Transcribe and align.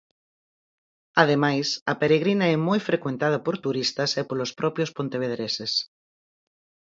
Ademais, 1.21 1.67
a 1.91 1.93
Peregrina 2.01 2.45
é 2.55 2.57
moi 2.67 2.79
frecuentada 2.89 3.37
por 3.45 3.55
turistas 3.65 4.11
e 4.19 4.23
polos 4.29 4.51
propios 4.59 4.93
pontevedreses. 4.97 5.71